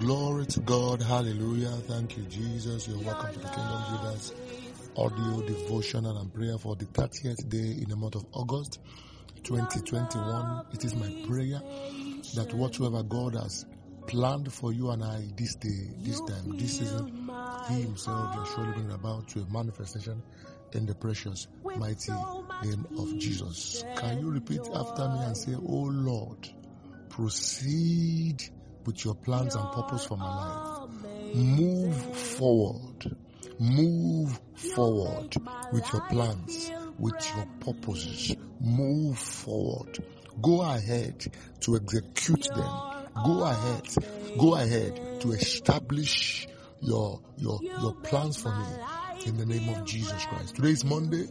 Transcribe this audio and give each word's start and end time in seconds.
Glory 0.00 0.46
to 0.46 0.60
God. 0.60 1.02
Hallelujah. 1.02 1.68
Thank 1.86 2.16
you, 2.16 2.22
Jesus. 2.24 2.88
You're 2.88 2.98
welcome 3.04 3.34
to 3.34 3.38
the 3.38 3.48
Kingdom 3.48 3.82
Leaders 3.92 4.32
audio 4.96 5.46
devotional 5.46 6.16
and 6.18 6.32
prayer 6.32 6.56
for 6.56 6.74
the 6.74 6.86
30th 6.86 7.46
day 7.50 7.82
in 7.82 7.86
the 7.90 7.96
month 7.96 8.14
of 8.16 8.24
August 8.32 8.80
2021. 9.44 10.62
It 10.72 10.84
is 10.84 10.94
my 10.94 11.24
prayer 11.28 11.60
that 12.34 12.54
whatsoever 12.54 13.02
God 13.02 13.34
has 13.34 13.66
planned 14.06 14.50
for 14.50 14.72
you 14.72 14.88
and 14.90 15.04
I 15.04 15.22
this 15.36 15.54
day, 15.56 15.90
this 15.98 16.18
time, 16.22 16.56
this 16.56 16.78
season, 16.78 17.28
He 17.68 17.82
Himself 17.82 18.42
is 18.42 18.54
surely 18.54 18.72
bring 18.72 18.92
about 18.92 19.28
to 19.28 19.40
a 19.40 19.52
manifestation 19.52 20.22
in 20.72 20.86
the 20.86 20.94
precious, 20.94 21.46
mighty 21.62 22.12
name 22.64 22.86
of 22.98 23.18
Jesus. 23.18 23.84
Can 23.96 24.20
you 24.20 24.30
repeat 24.30 24.60
after 24.74 25.08
me 25.10 25.18
and 25.24 25.36
say, 25.36 25.54
Oh 25.56 25.90
Lord, 25.92 26.48
proceed 27.10 28.42
with 28.84 29.04
your 29.04 29.14
plans 29.14 29.54
and 29.54 29.70
purpose 29.72 30.04
for 30.04 30.16
my 30.16 30.26
life. 30.26 31.34
Move 31.34 32.16
forward. 32.16 33.16
Move 33.58 34.40
forward 34.54 35.36
with 35.72 35.92
your 35.92 36.02
plans, 36.08 36.70
with 36.98 37.36
your 37.36 37.46
purposes. 37.60 38.36
Move 38.60 39.18
forward. 39.18 39.98
Go 40.40 40.62
ahead 40.62 41.26
to 41.60 41.76
execute 41.76 42.48
them. 42.54 42.70
Go 43.24 43.44
ahead. 43.44 43.88
Go 44.38 44.54
ahead 44.54 45.20
to 45.20 45.32
establish 45.32 46.48
your, 46.80 47.20
your, 47.36 47.60
your 47.62 47.94
plans 47.94 48.40
for 48.40 48.54
me 48.54 48.64
in 49.26 49.36
the 49.36 49.44
name 49.46 49.68
of 49.68 49.84
Jesus 49.84 50.24
Christ. 50.24 50.56
Today 50.56 50.70
is 50.70 50.84
Monday, 50.84 51.26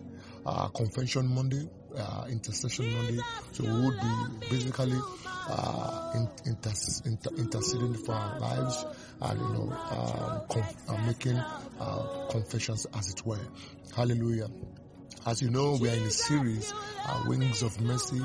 uh, 0.45 0.68
Confession 0.68 1.28
Monday, 1.28 1.68
uh, 1.98 2.26
Intercession 2.30 2.94
Monday. 2.94 3.20
So 3.54 3.64
we 3.64 3.72
would 3.72 4.00
be 4.00 4.48
basically 4.50 5.00
uh, 5.50 6.12
in, 6.16 6.30
inter, 6.46 6.72
inter, 7.06 7.30
interceding 7.38 7.94
for 7.96 8.14
our 8.14 8.40
lives 8.40 8.86
and 9.22 9.40
you 9.40 9.48
know 9.50 9.72
um, 9.90 10.42
conf, 10.50 10.76
uh, 10.88 10.98
making 11.06 11.38
uh, 11.80 12.28
confessions 12.30 12.86
as 12.98 13.09
it 13.09 13.26
were. 13.26 13.40
Hallelujah. 13.96 14.48
As 15.26 15.42
you 15.42 15.50
know, 15.50 15.78
we 15.81 15.90
are 15.90 15.94
in 15.96 16.04
a 16.04 16.12
series, 16.12 16.73
uh, 17.06 17.23
Wings 17.28 17.62
of 17.62 17.80
Mercy, 17.81 18.22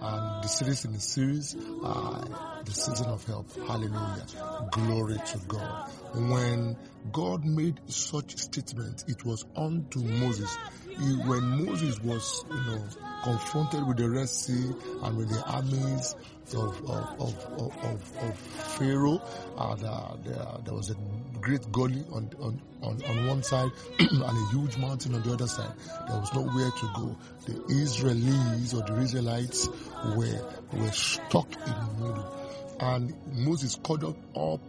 and 0.00 0.44
the 0.44 0.48
series 0.48 0.84
in 0.84 0.92
the 0.92 1.00
series, 1.00 1.56
uh, 1.82 2.24
the 2.64 2.70
season 2.72 3.06
of 3.06 3.24
help. 3.24 3.50
Hallelujah. 3.66 4.26
Glory 4.70 5.16
to 5.16 5.38
God. 5.48 5.90
When 6.14 6.76
God 7.12 7.44
made 7.44 7.80
such 7.88 8.36
statement, 8.36 9.04
it 9.08 9.24
was 9.24 9.44
unto 9.56 10.00
Moses. 10.00 10.56
He, 10.88 11.14
when 11.26 11.64
Moses 11.66 12.00
was, 12.00 12.44
you 12.48 12.56
know, 12.56 12.84
confronted 13.22 13.86
with 13.86 13.96
the 13.96 14.08
Red 14.08 14.28
Sea 14.28 14.72
and 15.02 15.16
with 15.16 15.28
the 15.28 15.42
armies 15.46 16.14
of, 16.54 16.90
of, 16.90 17.20
of, 17.20 17.58
of, 17.58 18.16
of 18.22 18.38
Pharaoh, 18.78 19.20
uh, 19.56 19.74
the, 19.76 20.30
the, 20.30 20.60
there 20.64 20.74
was 20.74 20.90
a 20.90 20.94
great 21.40 21.70
gully 21.72 22.04
on, 22.12 22.30
on, 22.40 22.60
on, 22.82 23.02
on 23.04 23.26
one 23.26 23.42
side 23.42 23.70
and 23.98 24.22
a 24.22 24.46
huge 24.50 24.76
mountain 24.78 25.14
on 25.14 25.22
the 25.22 25.32
other 25.32 25.46
side. 25.46 25.72
There 26.08 26.18
was 26.18 26.32
nowhere 26.34 26.70
to 26.70 26.90
go. 26.94 27.16
The 27.46 27.52
Israelis 27.74 28.74
or 28.74 28.86
the 28.86 29.00
Israelites 29.00 29.68
were, 30.16 30.44
were 30.72 30.92
stuck 30.92 31.52
in 31.54 31.72
the 31.72 31.92
middle. 31.98 32.42
And 32.80 33.14
Moses 33.32 33.76
called 33.82 34.04
up, 34.04 34.16
up 34.36 34.60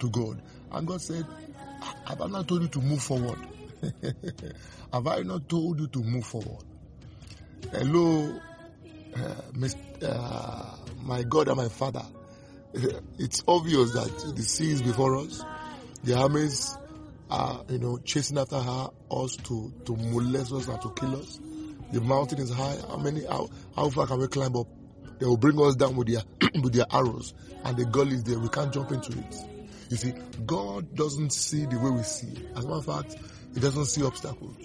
to 0.00 0.10
God. 0.10 0.42
And 0.72 0.86
God 0.86 1.00
said, 1.00 1.24
have 2.06 2.20
I 2.20 2.26
not 2.26 2.48
told 2.48 2.62
you 2.62 2.68
to 2.68 2.80
move 2.80 3.02
forward? 3.02 3.38
have 4.92 5.06
I 5.06 5.20
not 5.20 5.48
told 5.48 5.80
you 5.80 5.86
to 5.88 5.98
move 6.02 6.24
forward? 6.24 6.64
Hello, 7.72 8.40
uh, 9.16 9.18
Mr., 9.52 9.76
uh, 10.02 10.76
my 11.02 11.22
God 11.24 11.48
and 11.48 11.56
my 11.56 11.68
Father. 11.68 12.02
It's 13.18 13.42
obvious 13.46 13.92
that 13.92 14.34
the 14.36 14.42
sea 14.42 14.72
is 14.72 14.82
before 14.82 15.16
us. 15.18 15.42
The 16.02 16.14
armies 16.18 16.76
are, 17.30 17.64
you 17.68 17.78
know, 17.78 17.98
chasing 17.98 18.38
after 18.38 18.58
her, 18.60 18.88
us 19.10 19.36
to, 19.36 19.72
to 19.86 19.96
molest 19.96 20.52
us 20.52 20.68
and 20.68 20.80
to 20.82 20.90
kill 20.94 21.16
us. 21.16 21.40
The 21.92 22.00
mountain 22.00 22.40
is 22.40 22.50
high. 22.52 22.76
How 22.88 22.96
many, 22.96 23.24
how, 23.24 23.48
how 23.76 23.88
far 23.90 24.06
can 24.06 24.18
we 24.18 24.28
climb 24.28 24.56
up? 24.56 24.66
They 25.18 25.26
will 25.26 25.36
bring 25.36 25.60
us 25.60 25.76
down 25.76 25.96
with 25.96 26.08
their, 26.08 26.22
with 26.62 26.74
their 26.74 26.86
arrows 26.90 27.34
and 27.64 27.76
the 27.76 27.84
gully 27.86 28.14
is 28.16 28.24
there. 28.24 28.38
We 28.38 28.48
can't 28.48 28.72
jump 28.72 28.90
into 28.92 29.12
it. 29.18 29.36
You 29.90 29.96
see, 29.96 30.12
God 30.44 30.94
doesn't 30.94 31.32
see 31.32 31.66
the 31.66 31.78
way 31.78 31.90
we 31.90 32.02
see. 32.02 32.32
As 32.56 32.64
a 32.64 32.68
matter 32.68 32.78
of 32.78 32.84
fact, 32.86 33.16
He 33.54 33.60
doesn't 33.60 33.86
see 33.86 34.04
obstacles. 34.04 34.56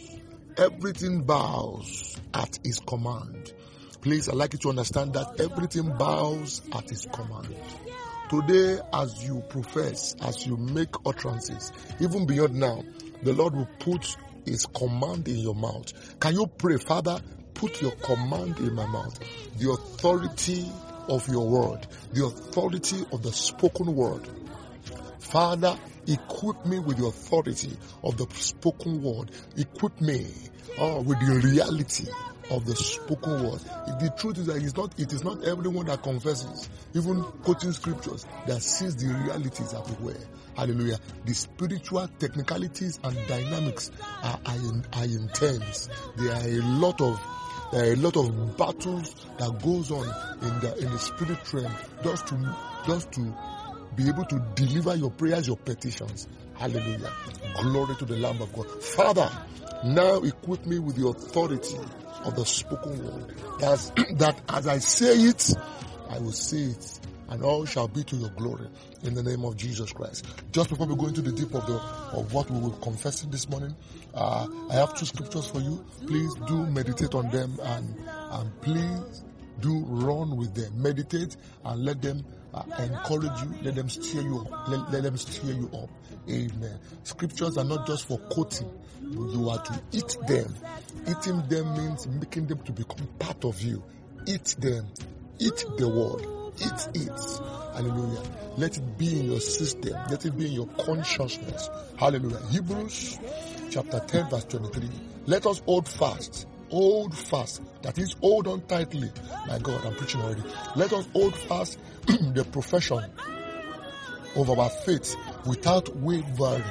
Everything 0.60 1.22
bows 1.22 2.18
at 2.34 2.60
His 2.66 2.82
command. 2.82 3.54
Please, 4.02 4.28
I'd 4.28 4.36
like 4.36 4.52
you 4.52 4.60
to 4.60 4.70
understand 4.70 5.14
that 5.14 5.40
everything 5.40 5.90
bows 5.98 6.62
at 6.74 6.90
His 6.90 7.08
command. 7.14 7.56
Today, 8.30 8.82
as 8.92 9.24
you 9.24 9.42
profess, 9.48 10.18
as 10.22 10.46
you 10.46 10.58
make 10.58 10.90
utterances, 11.06 11.72
even 12.02 12.26
beyond 12.26 12.56
now, 12.56 12.84
the 13.24 13.32
Lord 13.32 13.56
will 13.56 13.70
put 13.80 14.18
His 14.46 14.66
command 14.66 15.30
in 15.30 15.38
your 15.38 15.56
mouth. 15.56 15.94
Can 16.20 16.34
you 16.34 16.46
pray, 16.46 16.76
Father, 16.76 17.22
put 17.54 17.82
your 17.82 17.92
command 17.92 18.58
in 18.58 18.76
my 18.76 18.86
mouth? 18.86 19.18
The 19.60 19.72
authority 19.72 20.70
of 21.08 21.26
your 21.30 21.48
word, 21.48 21.88
the 22.12 22.26
authority 22.26 23.06
of 23.14 23.24
the 23.24 23.32
spoken 23.32 23.96
word. 23.96 24.28
Father, 25.20 25.78
equip 26.08 26.66
me 26.66 26.80
with 26.80 26.98
the 26.98 27.06
authority 27.06 27.78
of 28.04 28.18
the 28.18 28.28
spoken 28.36 29.02
word. 29.02 29.32
Equip 29.58 30.00
me 30.02 30.28
oh, 30.80 31.02
with 31.02 31.20
the 31.20 31.48
reality 31.48 32.08
of 32.50 32.66
the 32.66 32.76
spoken 32.76 33.44
word. 33.44 33.60
The 34.00 34.14
truth 34.18 34.40
is 34.40 34.48
that 34.48 34.58
it's 34.58 34.76
not, 34.76 34.98
it 35.00 35.14
is 35.14 35.24
not 35.24 35.44
everyone 35.46 35.86
that 35.88 36.02
confesses, 36.02 36.70
even 36.94 37.22
quoting 37.44 37.72
scriptures, 37.72 38.26
that 38.48 38.62
sees 38.64 38.96
the 38.96 39.14
realities 39.14 39.74
everywhere. 39.74 40.18
Hallelujah. 40.56 41.00
The 41.26 41.34
spiritual 41.34 42.08
technicalities 42.18 43.00
and 43.04 43.16
dynamics 43.28 43.92
are, 44.24 44.40
are, 44.46 44.84
are 44.94 45.06
intense. 45.06 45.90
There 46.18 46.34
are 46.34 46.48
a 46.48 46.62
lot 46.80 47.02
of 47.02 47.22
there 47.72 47.92
are 47.92 47.94
a 47.94 47.96
lot 47.98 48.18
of 48.18 48.58
battles 48.58 49.14
that 49.38 49.62
goes 49.62 49.92
on 49.92 50.06
in 50.42 50.60
the 50.60 50.76
in 50.80 50.92
the 50.92 50.98
spirit 50.98 51.54
realm 51.54 51.72
just 52.04 52.26
to 52.28 52.56
just 52.88 53.12
to 53.12 53.34
be 54.00 54.08
able 54.08 54.24
to 54.24 54.40
deliver 54.56 54.96
your 54.96 55.12
prayers, 55.12 55.46
your 55.46 55.58
petitions. 55.58 56.28
Hallelujah. 56.54 57.12
Glory 57.62 57.96
to 57.98 58.06
the 58.06 58.16
Lamb 58.16 58.42
of 58.42 58.54
God. 58.54 58.82
Father, 58.82 59.30
now 59.84 60.22
equip 60.22 60.66
me 60.66 60.80
with 60.80 60.96
the 60.96 61.06
authority 61.08 61.78
of 62.24 62.34
the 62.36 62.46
spoken 62.46 63.04
word. 63.04 63.36
As, 63.62 63.92
that 64.16 64.40
as 64.48 64.68
I 64.68 64.78
say 64.78 65.16
it, 65.16 65.54
I 66.10 66.18
will 66.20 66.32
say 66.32 66.72
it, 66.72 67.00
and 67.28 67.44
all 67.44 67.66
shall 67.66 67.90
be 67.90 68.04
to 68.06 68.16
your 68.16 68.30
glory 68.30 68.70
in 69.04 69.16
the 69.16 69.24
name 69.24 69.44
of 69.44 69.58
Jesus 69.58 69.92
Christ. 69.92 70.26
Just 70.54 70.70
before 70.70 70.88
we 70.88 70.96
go 70.96 71.08
into 71.08 71.22
the 71.22 71.34
deep 71.34 71.54
of 71.54 71.66
the 71.68 71.76
of 71.76 72.34
what 72.34 72.50
we 72.50 72.58
will 72.58 72.78
confess 72.78 73.22
this 73.24 73.50
morning, 73.50 73.76
uh, 74.14 74.48
I 74.70 74.76
have 74.76 74.96
two 74.98 75.06
scriptures 75.06 75.48
for 75.48 75.60
you. 75.60 75.86
Please 76.08 76.34
do 76.48 76.66
meditate 76.68 77.14
on 77.14 77.30
them 77.32 77.60
and 77.62 77.96
and 78.32 78.62
please 78.62 79.24
do 79.60 79.84
run 79.86 80.38
with 80.38 80.56
them. 80.56 80.82
Meditate 80.82 81.36
and 81.66 81.84
let 81.84 82.02
them 82.02 82.24
uh, 82.54 82.64
encourage 82.80 83.42
you. 83.44 83.56
Let 83.62 83.76
them 83.76 83.90
steer 83.90 84.22
you 84.22 84.40
up. 84.40 84.68
Let, 84.70 84.92
let 84.92 85.04
them 85.04 85.18
steer 85.18 85.54
you 85.54 85.70
up. 85.74 85.90
Amen. 86.30 86.80
Scriptures 87.04 87.58
are 87.58 87.64
not 87.64 87.88
just 87.88 88.08
for 88.08 88.18
quoting. 88.18 88.72
You 89.02 89.50
are 89.50 89.64
to 89.64 89.82
eat 89.92 90.18
them. 90.28 90.54
Eating 91.08 91.42
them 91.48 91.74
means 91.78 92.08
making 92.08 92.48
them 92.48 92.60
to 92.64 92.72
become 92.72 93.08
part 93.20 93.44
of 93.46 93.62
you. 93.62 93.84
Eat 94.28 94.56
them. 94.60 94.88
Eat 95.40 95.66
the 95.78 95.88
word. 95.88 96.26
Eat 96.58 97.02
it. 97.02 97.42
Hallelujah. 97.74 98.22
Let 98.58 98.78
it 98.78 98.98
be 98.98 99.20
in 99.20 99.32
your 99.32 99.40
system. 99.40 99.94
Let 100.10 100.26
it 100.26 100.38
be 100.38 100.48
in 100.48 100.54
your 100.54 100.68
consciousness. 100.68 101.70
Hallelujah. 101.98 102.42
Hebrews 102.52 103.20
chapter 103.70 104.00
10 104.00 104.30
verse 104.30 104.46
23. 104.46 104.90
Let 105.26 105.46
us 105.46 105.62
hold 105.66 105.88
fast 105.88 106.48
hold 106.70 107.18
fast. 107.18 107.62
That 107.82 107.98
is, 107.98 108.14
hold 108.22 108.48
on 108.48 108.62
tightly. 108.62 109.12
My 109.48 109.60
God, 109.60 109.86
I'm 109.86 109.96
preaching 109.96 110.22
already. 110.22 110.44
Let 110.76 110.94
us 110.94 111.08
hold 111.14 111.36
fast 111.36 111.80
the 112.34 112.44
profession 112.52 113.04
of 114.36 114.50
our 114.50 114.70
faith 114.70 115.16
without 115.46 115.96
wavering, 115.98 116.64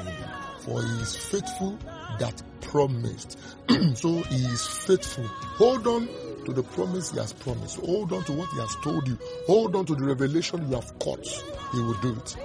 for 0.60 0.82
he 0.82 1.00
is 1.00 1.16
faithful 1.16 1.78
that 2.18 2.42
promised. 2.60 3.38
so 3.94 4.08
he 4.22 4.44
is 4.46 4.66
faithful. 4.66 5.24
Hold 5.58 5.86
on 5.86 6.08
to 6.44 6.52
the 6.52 6.62
promise 6.62 7.12
he 7.12 7.18
has 7.18 7.32
promised. 7.32 7.78
Hold 7.80 8.12
on 8.12 8.24
to 8.24 8.32
what 8.32 8.48
he 8.50 8.58
has 8.58 8.74
told 8.82 9.06
you. 9.06 9.16
Hold 9.46 9.76
on 9.76 9.86
to 9.86 9.94
the 9.94 10.04
revelation 10.04 10.68
you 10.68 10.74
have 10.74 10.98
caught. 10.98 11.26
He 11.72 11.80
will 11.80 11.94
do 11.94 12.16
it. 12.16 12.36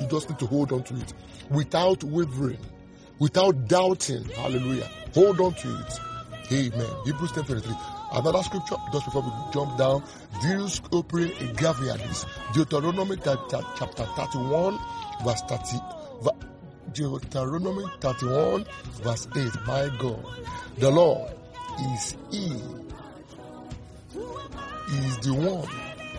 You 0.00 0.06
just 0.08 0.28
need 0.28 0.38
to 0.40 0.46
hold 0.46 0.72
on 0.72 0.82
to 0.84 0.96
it 0.96 1.14
without 1.50 2.02
wavering, 2.02 2.58
without 3.20 3.68
doubting. 3.68 4.24
Hallelujah. 4.30 4.88
Hold 5.14 5.40
on 5.40 5.54
to 5.54 5.68
it. 5.68 6.00
Amen. 6.50 6.90
Hebrews 7.04 7.32
10 7.32 7.44
23. 7.44 7.74
Another 8.12 8.42
scripture, 8.42 8.76
just 8.92 9.06
before 9.06 9.22
we 9.22 9.30
jump 9.54 9.78
down, 9.78 10.02
Deus 10.42 10.80
opere 10.92 11.28
gaviadis. 11.56 12.26
Deuteronomy 12.54 13.16
chapter 13.24 13.62
31, 14.04 14.78
verse 15.24 15.42
30. 15.48 15.78
Deuteronomy 16.92 17.84
31, 18.00 18.66
verse 19.02 19.26
8. 19.34 19.48
My 19.66 19.88
God, 19.98 20.24
the 20.76 20.90
Lord 20.90 21.32
is 21.94 22.16
He. 22.30 22.48
He 24.90 24.98
is 25.06 25.18
the 25.18 25.32
one 25.32 25.66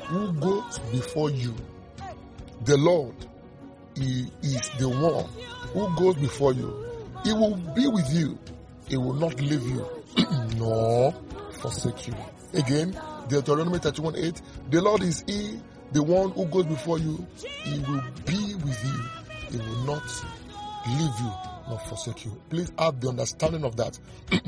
who 0.08 0.34
goes 0.34 0.80
before 0.92 1.30
you. 1.30 1.54
The 2.66 2.78
Lord 2.78 3.16
He 3.96 4.32
is 4.42 4.70
the 4.80 4.90
one 4.90 5.30
who 5.74 5.96
goes 5.96 6.16
before 6.16 6.54
you. 6.54 6.74
He 7.24 7.34
will 7.34 7.56
be 7.76 7.88
with 7.88 8.12
you. 8.12 8.40
He 8.88 8.98
will 8.98 9.14
not 9.14 9.40
leave 9.40 9.68
you 9.68 9.86
nor 10.58 11.14
forsake 11.62 12.08
you. 12.08 12.16
Again, 12.54 13.00
Deuteronomy 13.28 13.78
31 13.80 14.16
8. 14.16 14.42
The 14.72 14.82
Lord 14.82 15.04
is 15.04 15.24
He, 15.28 15.60
the 15.94 16.04
one 16.04 16.32
who 16.32 16.46
goes 16.46 16.66
before 16.66 17.00
you. 17.00 17.26
He 17.64 17.80
will 17.80 18.04
be 18.26 18.56
with 18.56 18.84
you. 18.84 19.04
He 19.52 19.58
will 19.58 19.86
not 19.86 20.04
leave 20.88 21.20
you 21.20 21.32
nor 21.70 21.80
forsake 21.80 22.26
you. 22.26 22.42
Please 22.50 22.72
have 22.78 23.00
the 23.00 23.10
understanding 23.10 23.64
of 23.64 23.76
that. 23.78 23.98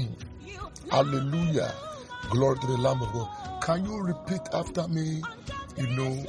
Hallelujah. 0.92 1.74
Glory 2.30 2.58
to 2.60 2.68
the 2.68 2.78
Lamb 2.78 3.02
of 3.02 3.14
God. 3.14 3.62
Can 3.62 3.86
you 3.86 3.98
repeat 4.02 4.42
after 4.54 4.88
me? 4.88 5.22
You 5.78 5.88
know, 5.88 6.26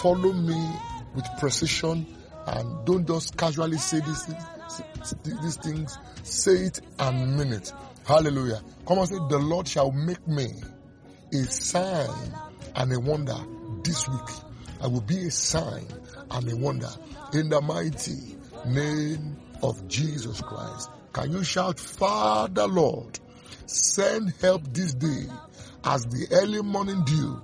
follow 0.00 0.32
me 0.32 0.70
with 1.14 1.26
precision 1.38 2.06
and 2.46 2.84
don't 2.84 3.06
just 3.06 3.36
casually 3.36 3.78
say 3.78 4.00
these, 4.00 4.26
these 5.24 5.56
things. 5.56 5.98
Say 6.22 6.66
it 6.66 6.80
and 6.98 7.36
mean 7.38 7.52
it. 7.52 7.72
Hallelujah. 8.06 8.60
Come 8.86 8.98
on, 8.98 9.06
say, 9.06 9.16
the 9.28 9.38
Lord 9.38 9.66
shall 9.66 9.90
make 9.90 10.26
me 10.28 10.48
a 11.32 11.36
sign 11.44 12.34
and 12.76 12.92
a 12.92 13.00
wonder 13.00 13.36
this 13.84 14.08
week. 14.08 14.36
I 14.80 14.86
will 14.86 15.00
be 15.00 15.26
a 15.26 15.30
sign 15.30 15.86
and 16.30 16.52
a 16.52 16.56
wonder 16.56 16.90
in 17.32 17.48
the 17.48 17.60
mighty 17.60 18.36
name 18.66 19.36
of 19.62 19.86
Jesus 19.88 20.40
Christ. 20.40 20.90
Can 21.12 21.32
you 21.32 21.44
shout, 21.44 21.78
Father 21.78 22.66
Lord, 22.66 23.18
send 23.66 24.34
help 24.40 24.62
this 24.72 24.94
day 24.94 25.26
as 25.84 26.04
the 26.06 26.26
early 26.32 26.62
morning 26.62 27.04
dew 27.04 27.40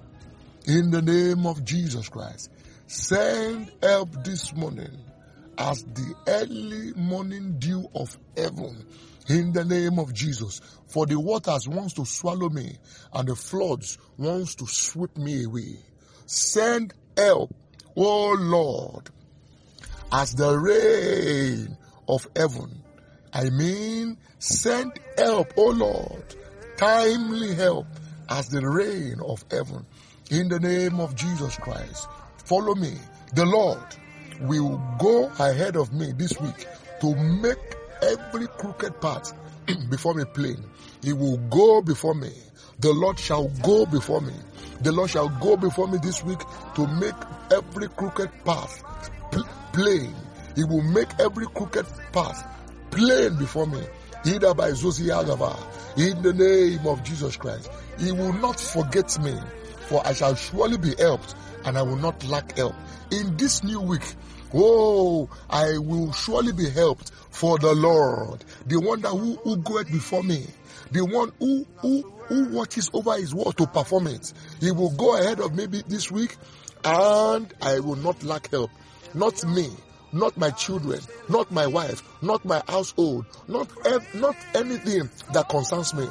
in 0.66 0.90
the 0.90 1.02
name 1.02 1.46
of 1.46 1.64
Jesus 1.64 2.08
Christ. 2.08 2.50
Send 2.86 3.70
help 3.82 4.24
this 4.24 4.54
morning 4.54 4.96
as 5.58 5.82
the 5.82 6.14
early 6.26 6.92
morning 6.94 7.58
dew 7.58 7.88
of 7.94 8.16
heaven 8.36 8.84
in 9.28 9.52
the 9.52 9.64
name 9.64 9.98
of 9.98 10.12
Jesus. 10.12 10.60
For 10.88 11.06
the 11.06 11.18
waters 11.18 11.68
wants 11.68 11.94
to 11.94 12.04
swallow 12.04 12.48
me 12.48 12.76
and 13.12 13.28
the 13.28 13.36
floods 13.36 13.98
wants 14.18 14.54
to 14.56 14.66
sweep 14.66 15.16
me 15.16 15.44
away. 15.44 15.78
Send 16.32 16.94
help, 17.16 17.52
O 17.96 18.36
Lord, 18.38 19.10
as 20.12 20.32
the 20.32 20.56
rain 20.56 21.76
of 22.06 22.24
heaven. 22.36 22.84
I 23.32 23.50
mean, 23.50 24.16
send 24.38 24.92
help, 25.18 25.52
O 25.56 25.70
Lord, 25.70 26.22
timely 26.76 27.52
help 27.56 27.88
as 28.28 28.48
the 28.48 28.64
rain 28.64 29.16
of 29.26 29.44
heaven 29.50 29.84
in 30.30 30.48
the 30.48 30.60
name 30.60 31.00
of 31.00 31.16
Jesus 31.16 31.56
Christ. 31.56 32.08
Follow 32.44 32.76
me. 32.76 32.94
The 33.34 33.46
Lord 33.46 33.82
will 34.42 34.80
go 35.00 35.32
ahead 35.40 35.74
of 35.74 35.92
me 35.92 36.12
this 36.12 36.40
week 36.40 36.68
to 37.00 37.12
make 37.16 37.76
every 38.02 38.46
crooked 38.46 39.00
path 39.00 39.32
before 39.90 40.14
me 40.14 40.22
plain. 40.32 40.62
He 41.02 41.12
will 41.12 41.38
go 41.48 41.82
before 41.82 42.14
me. 42.14 42.30
The 42.78 42.92
Lord 42.92 43.18
shall 43.18 43.48
go 43.64 43.84
before 43.84 44.20
me. 44.20 44.34
The 44.80 44.92
Lord 44.92 45.10
shall 45.10 45.28
go 45.28 45.56
before 45.56 45.88
me 45.88 45.98
this 46.02 46.24
week 46.24 46.40
to 46.74 46.86
make 46.86 47.14
every 47.52 47.88
crooked 47.88 48.30
path 48.44 48.82
plain. 49.72 50.14
He 50.56 50.64
will 50.64 50.82
make 50.82 51.08
every 51.20 51.46
crooked 51.46 51.86
path 52.12 52.46
plain 52.90 53.36
before 53.36 53.66
me. 53.66 53.82
Either 54.24 54.52
by 54.52 54.70
Zosiagava, 54.70 55.56
in 55.96 56.22
the 56.22 56.32
name 56.32 56.86
of 56.86 57.02
Jesus 57.02 57.36
Christ. 57.36 57.70
He 57.98 58.12
will 58.12 58.32
not 58.34 58.60
forget 58.60 59.18
me, 59.22 59.34
for 59.88 60.06
I 60.06 60.12
shall 60.12 60.34
surely 60.34 60.78
be 60.78 60.94
helped 60.98 61.34
and 61.64 61.76
I 61.76 61.82
will 61.82 61.96
not 61.96 62.24
lack 62.24 62.56
help. 62.56 62.74
In 63.10 63.36
this 63.36 63.64
new 63.64 63.80
week, 63.80 64.14
oh, 64.54 65.28
I 65.48 65.78
will 65.78 66.12
surely 66.12 66.52
be 66.52 66.68
helped 66.70 67.10
for 67.30 67.58
the 67.58 67.74
Lord, 67.74 68.44
the 68.66 68.80
one 68.80 69.00
that 69.02 69.10
who, 69.10 69.36
who 69.36 69.56
goeth 69.58 69.90
before 69.90 70.22
me, 70.22 70.44
the 70.90 71.04
one 71.04 71.32
who, 71.38 71.66
who, 71.78 72.02
who 72.26 72.44
watches 72.56 72.90
over 72.92 73.16
his 73.16 73.34
word 73.34 73.56
to 73.56 73.66
perform 73.66 74.08
it. 74.08 74.32
He 74.60 74.70
will 74.70 74.90
go 74.96 75.18
ahead 75.18 75.40
of 75.40 75.54
me 75.54 75.66
this 75.66 76.10
week 76.10 76.36
and 76.84 77.52
I 77.62 77.80
will 77.80 77.96
not 77.96 78.22
lack 78.22 78.50
help. 78.50 78.70
Not 79.14 79.44
me, 79.44 79.68
not 80.12 80.36
my 80.36 80.50
children, 80.50 81.00
not 81.28 81.50
my 81.50 81.66
wife, 81.66 82.02
not 82.22 82.44
my 82.44 82.62
household, 82.68 83.26
not, 83.48 83.68
not 84.14 84.36
anything 84.54 85.08
that 85.32 85.48
concerns 85.48 85.94
me. 85.94 86.06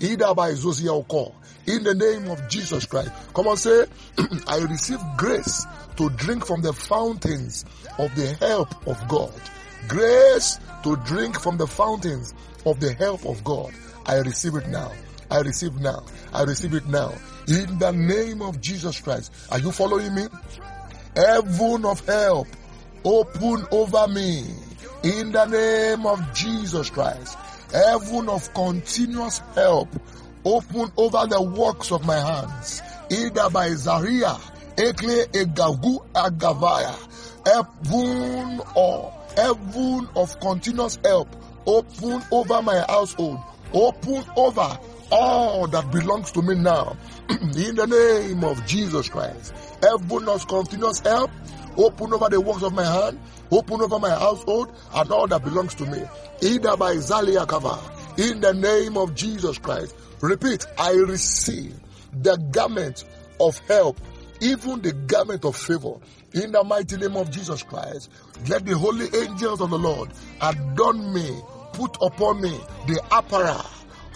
Either 0.00 0.34
by 0.34 0.52
Zosia 0.52 0.92
or 0.92 1.04
call. 1.04 1.34
In 1.66 1.82
the 1.82 1.94
name 1.94 2.30
of 2.30 2.48
Jesus 2.48 2.84
Christ. 2.84 3.10
Come 3.34 3.48
on, 3.48 3.56
say, 3.56 3.86
I 4.46 4.58
receive 4.58 5.00
grace 5.16 5.66
to 5.96 6.10
drink 6.10 6.46
from 6.46 6.62
the 6.62 6.72
fountains 6.72 7.64
of 7.98 8.14
the 8.14 8.34
help 8.34 8.86
of 8.86 9.08
God. 9.08 9.32
Grace 9.88 10.58
to 10.82 10.96
drink 10.96 11.40
from 11.40 11.56
the 11.56 11.66
fountains 11.66 12.34
of 12.66 12.80
the 12.80 12.92
help 12.94 13.24
of 13.26 13.42
God. 13.44 13.72
I 14.06 14.16
receive 14.18 14.54
it 14.56 14.68
now. 14.68 14.92
I 15.30 15.40
receive 15.40 15.74
now. 15.80 16.04
I 16.32 16.42
receive 16.42 16.74
it 16.74 16.86
now. 16.86 17.14
In 17.48 17.78
the 17.78 17.92
name 17.92 18.42
of 18.42 18.60
Jesus 18.60 19.00
Christ. 19.00 19.32
Are 19.50 19.58
you 19.58 19.72
following 19.72 20.14
me? 20.14 20.26
Heaven 21.16 21.84
of 21.84 22.04
help 22.06 22.48
open 23.04 23.66
over 23.70 24.08
me. 24.08 24.44
In 25.02 25.32
the 25.32 25.46
name 25.46 26.06
of 26.06 26.20
Jesus 26.34 26.90
Christ. 26.90 27.38
Heaven 27.72 28.28
of 28.28 28.52
continuous 28.54 29.38
help 29.54 29.88
open 30.44 30.90
over 30.96 31.26
the 31.26 31.42
works 31.42 31.90
of 31.92 32.04
my 32.06 32.16
hands. 32.16 32.82
Either 33.10 33.50
by 33.50 33.68
Zaria, 33.70 34.36
Ekle 34.76 35.26
Egagu 35.32 36.04
Agavaya. 36.12 36.96
Heaven 37.46 38.60
or 38.74 39.12
heaven 39.36 40.08
of 40.16 40.38
continuous 40.40 40.98
help 41.04 41.28
open 41.66 42.22
over 42.30 42.62
my 42.62 42.84
household. 42.88 43.38
Open 43.72 44.24
over 44.36 44.78
all 45.10 45.66
that 45.68 45.90
belongs 45.90 46.32
to 46.32 46.42
me 46.42 46.54
now. 46.54 46.96
In 47.28 47.74
the 47.76 47.86
name 47.86 48.44
of 48.44 48.64
Jesus 48.66 49.08
Christ. 49.08 49.52
Heaven 49.82 50.28
of 50.28 50.46
continuous 50.48 51.00
help 51.00 51.30
open 51.76 52.12
over 52.12 52.28
the 52.28 52.40
works 52.40 52.62
of 52.62 52.72
my 52.72 52.84
hand, 52.84 53.18
open 53.50 53.80
over 53.80 53.98
my 53.98 54.10
household, 54.10 54.72
and 54.94 55.10
all 55.10 55.26
that 55.26 55.42
belongs 55.42 55.74
to 55.74 55.86
me. 55.86 56.02
Either 56.42 56.76
by 56.76 56.94
Zalia 56.96 57.46
Kava, 57.46 57.78
in 58.16 58.40
the 58.40 58.54
name 58.54 58.96
of 58.96 59.14
Jesus 59.14 59.58
Christ. 59.58 59.94
Repeat, 60.24 60.64
I 60.78 60.92
receive 60.92 61.74
the 62.14 62.38
garment 62.50 63.04
of 63.38 63.58
help, 63.68 64.00
even 64.40 64.80
the 64.80 64.94
garment 64.94 65.44
of 65.44 65.54
favor. 65.54 65.96
In 66.32 66.50
the 66.50 66.64
mighty 66.64 66.96
name 66.96 67.14
of 67.18 67.30
Jesus 67.30 67.62
Christ, 67.62 68.10
let 68.48 68.64
the 68.64 68.74
holy 68.74 69.04
angels 69.14 69.60
of 69.60 69.68
the 69.68 69.78
Lord 69.78 70.08
adorn 70.40 71.12
me, 71.12 71.42
put 71.74 71.98
upon 72.00 72.40
me 72.40 72.58
the 72.86 73.02
apparel 73.12 73.66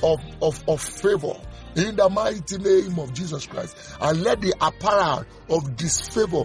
of, 0.02 0.18
of, 0.40 0.66
of 0.66 0.80
favor 0.80 1.34
in 1.76 1.96
the 1.96 2.08
mighty 2.08 2.56
name 2.56 2.98
of 2.98 3.12
Jesus 3.12 3.46
Christ. 3.46 3.76
And 4.00 4.22
let 4.22 4.40
the 4.40 4.54
apparel 4.62 5.26
of 5.50 5.76
disfavor 5.76 6.44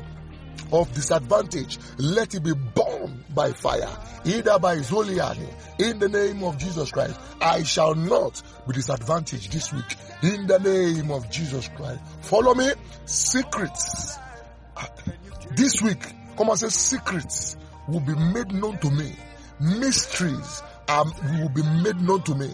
of 0.73 0.93
disadvantage, 0.93 1.79
let 1.97 2.35
it 2.35 2.43
be 2.43 2.53
burned 2.53 3.22
by 3.33 3.51
fire, 3.51 3.89
either 4.25 4.59
by 4.59 4.77
Zoliani, 4.77 5.47
in 5.79 5.99
the 5.99 6.09
name 6.09 6.43
of 6.43 6.57
Jesus 6.57 6.91
Christ. 6.91 7.19
I 7.41 7.63
shall 7.63 7.95
not 7.95 8.41
be 8.67 8.73
disadvantaged 8.73 9.51
this 9.51 9.73
week, 9.73 9.95
in 10.21 10.47
the 10.47 10.59
name 10.59 11.11
of 11.11 11.29
Jesus 11.29 11.67
Christ. 11.75 11.99
Follow 12.21 12.53
me, 12.53 12.71
secrets. 13.05 14.17
This 15.55 15.81
week, 15.81 16.01
come 16.37 16.49
and 16.49 16.59
say 16.59 16.69
secrets 16.69 17.57
will 17.87 17.99
be 17.99 18.15
made 18.15 18.51
known 18.51 18.77
to 18.79 18.89
me. 18.89 19.13
Mysteries 19.59 20.61
will 20.87 21.49
be 21.49 21.63
made 21.83 22.01
known 22.01 22.21
to 22.23 22.35
me. 22.35 22.49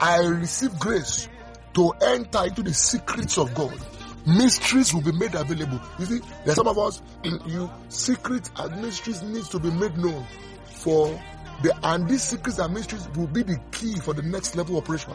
I 0.00 0.24
receive 0.26 0.78
grace 0.78 1.28
to 1.74 1.92
enter 2.02 2.44
into 2.44 2.62
the 2.62 2.74
secrets 2.74 3.38
of 3.38 3.54
God 3.54 3.78
mysteries 4.26 4.92
will 4.94 5.02
be 5.02 5.12
made 5.12 5.34
available. 5.34 5.80
You 5.98 6.06
see, 6.06 6.18
there 6.44 6.52
are 6.52 6.54
some 6.54 6.68
of 6.68 6.78
us, 6.78 7.02
you 7.46 7.70
secret 7.88 8.50
and 8.56 8.82
mysteries 8.82 9.22
needs 9.22 9.48
to 9.50 9.58
be 9.58 9.70
made 9.70 9.96
known 9.96 10.26
for 10.64 11.20
the 11.62 11.78
and 11.82 12.08
these 12.08 12.22
secrets 12.22 12.58
and 12.58 12.72
mysteries 12.72 13.06
will 13.16 13.26
be 13.26 13.42
the 13.42 13.60
key 13.70 13.98
for 14.00 14.14
the 14.14 14.22
next 14.22 14.56
level 14.56 14.78
operation, 14.78 15.12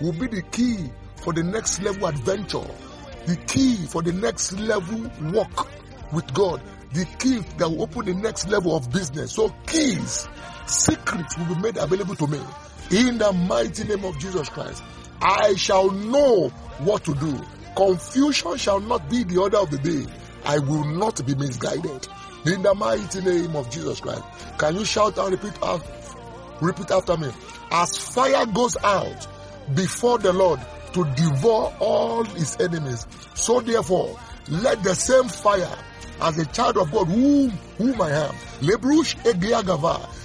will 0.00 0.12
be 0.12 0.26
the 0.26 0.42
key 0.50 0.90
for 1.16 1.32
the 1.32 1.42
next 1.42 1.82
level 1.82 2.06
adventure, 2.06 2.64
the 3.26 3.36
key 3.46 3.76
for 3.86 4.02
the 4.02 4.12
next 4.12 4.52
level 4.52 5.02
work 5.32 5.68
with 6.12 6.32
God, 6.32 6.62
the 6.94 7.04
key 7.18 7.38
that 7.58 7.68
will 7.68 7.82
open 7.82 8.06
the 8.06 8.14
next 8.14 8.48
level 8.48 8.74
of 8.74 8.90
business. 8.90 9.32
So 9.32 9.54
keys, 9.66 10.28
secrets 10.66 11.36
will 11.36 11.54
be 11.54 11.60
made 11.60 11.76
available 11.76 12.16
to 12.16 12.26
me. 12.26 12.40
In 12.90 13.18
the 13.18 13.32
mighty 13.32 13.84
name 13.84 14.04
of 14.04 14.18
Jesus 14.18 14.48
Christ, 14.48 14.82
I 15.20 15.54
shall 15.54 15.90
know 15.90 16.48
what 16.78 17.04
to 17.04 17.14
do. 17.14 17.38
Confusion 17.76 18.56
shall 18.56 18.80
not 18.80 19.08
be 19.08 19.24
the 19.24 19.38
order 19.38 19.58
of 19.58 19.70
the 19.70 19.78
day. 19.78 20.06
I 20.44 20.58
will 20.58 20.84
not 20.84 21.24
be 21.24 21.34
misguided. 21.34 22.08
In 22.44 22.62
the 22.62 22.74
mighty 22.74 23.20
name 23.20 23.54
of 23.54 23.70
Jesus 23.70 24.00
Christ. 24.00 24.22
Can 24.58 24.76
you 24.76 24.84
shout 24.84 25.16
and 25.16 25.30
repeat 25.30 25.56
after, 25.62 25.92
repeat 26.60 26.90
after 26.90 27.16
me? 27.16 27.30
As 27.70 27.96
fire 27.96 28.44
goes 28.46 28.76
out 28.82 29.26
before 29.74 30.18
the 30.18 30.32
Lord 30.32 30.60
to 30.92 31.04
devour 31.14 31.72
all 31.80 32.24
his 32.24 32.56
enemies, 32.60 33.06
so 33.34 33.60
therefore 33.60 34.18
let 34.48 34.82
the 34.82 34.94
same 34.94 35.28
fire 35.28 35.78
as 36.20 36.36
a 36.38 36.44
child 36.46 36.76
of 36.78 36.90
God, 36.90 37.06
whom, 37.06 37.50
whom 37.78 38.02
I 38.02 38.10
am. 38.10 38.34
Lebrush. 38.60 39.14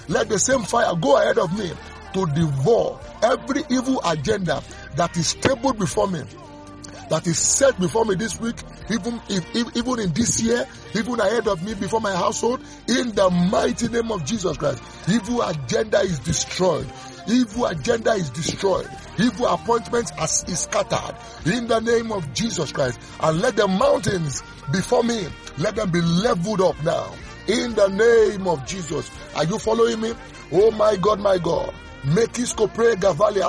Let 0.09 0.29
the 0.29 0.39
same 0.39 0.63
fire 0.63 0.95
go 0.95 1.17
ahead 1.17 1.37
of 1.37 1.57
me 1.57 1.71
to 2.13 2.25
devour 2.33 2.99
every 3.21 3.63
evil 3.69 4.01
agenda 4.05 4.61
that 4.95 5.15
is 5.15 5.35
tabled 5.35 5.77
before 5.77 6.07
me 6.07 6.21
that 7.09 7.25
is 7.27 7.39
set 7.39 7.79
before 7.79 8.05
me 8.05 8.15
this 8.15 8.39
week, 8.39 8.55
even 8.89 9.21
if, 9.29 9.55
if, 9.55 9.75
even 9.75 9.99
in 9.99 10.13
this 10.13 10.41
year, 10.41 10.65
even 10.95 11.19
ahead 11.19 11.47
of 11.47 11.63
me 11.63 11.73
before 11.73 12.01
my 12.01 12.13
household, 12.15 12.59
in 12.87 13.13
the 13.15 13.29
mighty 13.51 13.87
name 13.87 14.11
of 14.11 14.25
Jesus 14.25 14.57
Christ. 14.57 14.81
Evil 15.09 15.41
agenda 15.41 15.99
is 15.99 16.19
destroyed. 16.19 16.87
Evil 17.27 17.65
agenda 17.65 18.11
is 18.11 18.29
destroyed. 18.29 18.87
Evil 19.19 19.47
appointments 19.47 20.11
is 20.47 20.59
scattered 20.59 21.15
in 21.45 21.67
the 21.67 21.79
name 21.79 22.11
of 22.11 22.33
Jesus 22.33 22.71
Christ. 22.71 22.99
And 23.21 23.41
let 23.41 23.55
the 23.55 23.67
mountains 23.67 24.43
before 24.71 25.03
me, 25.03 25.27
let 25.57 25.75
them 25.75 25.91
be 25.91 26.01
leveled 26.01 26.61
up 26.61 26.81
now. 26.83 27.13
In 27.47 27.73
the 27.75 27.87
name 27.87 28.47
of 28.47 28.65
Jesus. 28.65 29.09
Are 29.35 29.45
you 29.45 29.57
following 29.57 30.01
me? 30.01 30.13
Oh 30.51 30.71
my 30.71 30.97
God, 30.97 31.19
my 31.19 31.37
God. 31.37 31.73
Gavali. 32.03 33.41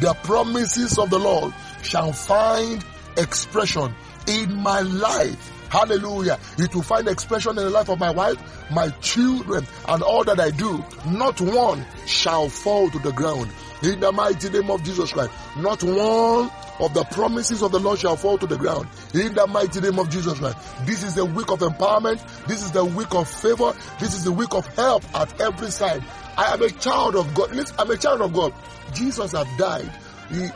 The 0.00 0.14
promises 0.24 0.98
of 0.98 1.10
the 1.10 1.18
Lord 1.18 1.52
shall 1.86 2.12
find 2.12 2.84
expression 3.16 3.94
in 4.26 4.54
my 4.54 4.80
life. 4.80 5.52
Hallelujah. 5.70 6.38
It 6.58 6.74
will 6.74 6.82
find 6.82 7.08
expression 7.08 7.50
in 7.50 7.64
the 7.64 7.70
life 7.70 7.88
of 7.88 7.98
my 7.98 8.10
wife, 8.10 8.36
my 8.70 8.88
children, 9.00 9.66
and 9.88 10.02
all 10.02 10.24
that 10.24 10.38
I 10.38 10.50
do. 10.50 10.84
Not 11.06 11.40
one 11.40 11.84
shall 12.06 12.48
fall 12.48 12.90
to 12.90 12.98
the 12.98 13.12
ground. 13.12 13.50
In 13.82 14.00
the 14.00 14.12
mighty 14.12 14.48
name 14.50 14.70
of 14.70 14.82
Jesus 14.84 15.12
Christ. 15.12 15.32
Not 15.56 15.82
one 15.82 16.50
of 16.78 16.94
the 16.94 17.04
promises 17.10 17.62
of 17.62 17.72
the 17.72 17.80
Lord 17.80 17.98
shall 17.98 18.16
fall 18.16 18.38
to 18.38 18.46
the 18.46 18.56
ground. 18.56 18.88
In 19.12 19.34
the 19.34 19.46
mighty 19.46 19.80
name 19.80 19.98
of 19.98 20.08
Jesus 20.08 20.38
Christ. 20.38 20.56
This 20.86 21.02
is 21.02 21.14
the 21.14 21.24
week 21.24 21.50
of 21.50 21.60
empowerment. 21.60 22.20
This 22.46 22.62
is 22.64 22.72
the 22.72 22.84
week 22.84 23.14
of 23.14 23.28
favor. 23.28 23.74
This 23.98 24.14
is 24.14 24.24
the 24.24 24.32
week 24.32 24.54
of 24.54 24.66
help 24.76 25.02
at 25.14 25.40
every 25.40 25.70
side. 25.70 26.02
I 26.36 26.54
am 26.54 26.62
a 26.62 26.70
child 26.70 27.16
of 27.16 27.34
God. 27.34 27.50
I'm 27.78 27.90
a 27.90 27.96
child 27.96 28.20
of 28.22 28.32
God. 28.32 28.52
Jesus 28.92 29.32
has 29.32 29.46
died. 29.58 29.90
He, 30.30 30.48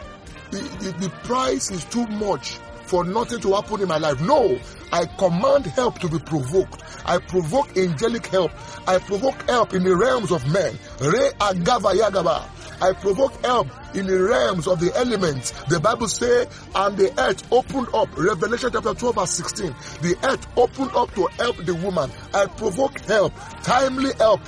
the, 0.50 0.94
the, 0.98 1.10
price 1.24 1.70
is 1.70 1.84
too 1.84 2.06
much 2.06 2.58
for 2.84 3.04
nothing 3.04 3.40
to 3.40 3.54
happen 3.54 3.80
in 3.80 3.88
my 3.88 3.98
life. 3.98 4.20
No, 4.20 4.58
I 4.92 5.06
command 5.06 5.66
help 5.66 5.98
to 6.00 6.08
be 6.08 6.18
provoked. 6.18 6.82
I 7.04 7.18
provoke 7.18 7.76
angelic 7.76 8.26
help. 8.26 8.50
I 8.88 8.98
provoke 8.98 9.48
help 9.48 9.74
in 9.74 9.84
the 9.84 9.94
realms 9.96 10.32
of 10.32 10.44
men. 10.52 10.76
Re 11.00 11.30
agava 11.38 11.94
yagaba. 11.94 12.48
I 12.82 12.94
provoke 12.94 13.32
help 13.44 13.68
in 13.94 14.06
the 14.06 14.18
realms 14.22 14.66
of 14.66 14.80
the 14.80 14.94
elements. 14.96 15.50
The 15.68 15.78
Bible 15.78 16.08
says, 16.08 16.48
and 16.74 16.96
the 16.96 17.12
earth 17.20 17.46
opened 17.52 17.88
up. 17.94 18.08
Revelation 18.16 18.70
chapter 18.72 18.94
12 18.94 19.14
verse 19.14 19.30
16. 19.30 19.74
The 20.00 20.16
earth 20.24 20.46
opened 20.56 20.90
up 20.94 21.14
to 21.14 21.26
help 21.26 21.58
the 21.58 21.74
woman. 21.74 22.10
I 22.32 22.46
provoke 22.46 22.98
help, 23.00 23.34
timely 23.62 24.12
help 24.14 24.40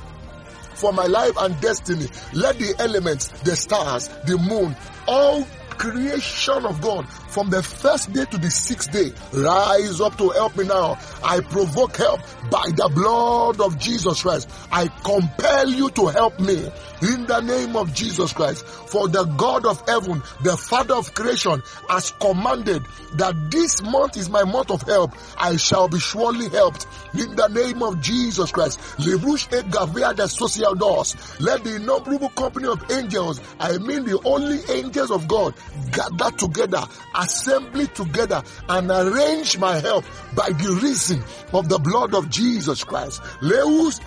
for 0.75 0.92
my 0.92 1.06
life 1.06 1.35
and 1.38 1.61
destiny. 1.61 2.09
Let 2.32 2.59
the 2.59 2.75
elements, 2.78 3.28
the 3.42 3.54
stars, 3.54 4.09
the 4.26 4.38
moon, 4.38 4.75
all 5.06 5.47
creation 5.79 6.64
of 6.67 6.81
God 6.81 7.09
from 7.09 7.50
the 7.50 7.62
first 7.62 8.12
day 8.12 8.25
to 8.26 8.38
the 8.38 8.50
sixth 8.50 8.93
day 8.93 9.12
rise 9.33 10.00
up 10.00 10.17
to 10.19 10.29
help 10.31 10.57
me 10.57 10.64
now. 10.64 10.99
I 11.25 11.41
provoke 11.41 11.97
help 11.97 12.21
by 12.50 12.64
the 12.76 12.91
blood 12.95 13.61
of 13.61 13.79
Jesus 13.79 14.23
Christ. 14.23 14.50
I 14.71 14.88
compel 14.88 15.69
you 15.69 15.91
to 15.91 16.07
help 16.07 16.38
me 16.41 16.71
in 17.02 17.26
the 17.26 17.41
name 17.41 17.76
of 17.76 17.93
Jesus 17.95 18.33
Christ. 18.33 18.64
For 18.64 19.09
the 19.09 19.25
God 19.25 19.67
of 19.67 19.83
heaven, 19.88 20.23
the 20.43 20.57
Father 20.57 20.95
of 20.95 21.14
creation, 21.14 21.62
has 21.88 22.12
commanded 22.12 22.83
that 23.14 23.50
this 23.50 23.83
month 23.83 24.17
is 24.17 24.29
my 24.29 24.45
month 24.45 24.71
of 24.71 24.83
help. 24.83 25.12
I 25.38 25.57
shall 25.57 25.88
be 25.88 25.99
surely 25.99 26.49
helped 26.49 26.87
in 27.14 27.35
the 27.35 27.49
name 27.49 27.83
of 27.83 28.00
Jesus 28.00 28.52
Christ. 28.52 28.79
The 28.99 30.29
social 30.29 30.75
doors. 30.75 31.17
Let 31.41 31.64
the 31.64 31.76
innumerable 31.76 32.29
company 32.31 32.69
of 32.69 32.91
angels, 32.91 33.41
I 33.59 33.79
mean 33.79 34.05
the 34.05 34.21
only 34.25 34.61
angels 34.69 35.11
of 35.11 35.26
God, 35.29 35.55
gather 35.91 36.31
together, 36.37 36.83
assembly 37.14 37.87
together, 37.88 38.43
and 38.69 38.91
arrange 38.91 39.59
my 39.59 39.79
help 39.79 40.05
by 40.35 40.49
the 40.50 40.79
reason 40.83 41.23
of 41.52 41.69
the 41.69 41.79
blood 41.79 42.14
of 42.14 42.31
Jesus 42.31 42.85
Christ. 42.85 43.23
Leus 43.41 44.00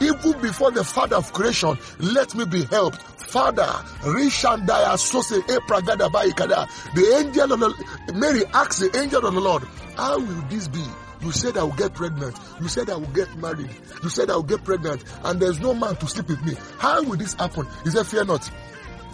Even 0.00 0.40
before 0.40 0.70
the 0.70 0.84
Father 0.84 1.16
of 1.16 1.32
creation, 1.32 1.78
let 1.98 2.34
me 2.34 2.44
be 2.44 2.64
helped. 2.64 3.02
Father, 3.26 3.66
Rishandaya 4.02 4.96
Sose 4.96 5.40
Epragada 5.42 6.08
Baikada. 6.10 6.68
The 6.94 7.16
angel 7.18 7.52
of 7.52 7.60
the 7.60 8.12
Mary 8.14 8.44
asked 8.54 8.80
the 8.80 8.96
angel 8.98 9.26
of 9.26 9.34
the 9.34 9.40
Lord, 9.40 9.64
How 9.96 10.18
will 10.18 10.42
this 10.48 10.68
be? 10.68 10.84
You 11.20 11.32
said 11.32 11.56
I 11.56 11.62
will 11.64 11.72
get 11.72 11.94
pregnant. 11.94 12.36
You 12.60 12.68
said 12.68 12.90
I 12.90 12.96
will 12.96 13.08
get 13.08 13.34
married. 13.36 13.70
You 14.02 14.08
said 14.08 14.30
I 14.30 14.36
will 14.36 14.42
get 14.42 14.62
pregnant. 14.64 15.02
And 15.24 15.40
there's 15.40 15.58
no 15.60 15.74
man 15.74 15.96
to 15.96 16.06
sleep 16.06 16.28
with 16.28 16.44
me. 16.44 16.54
How 16.78 17.02
will 17.02 17.16
this 17.16 17.34
happen? 17.34 17.66
He 17.84 17.90
said, 17.90 18.06
Fear 18.06 18.26
not. 18.26 18.50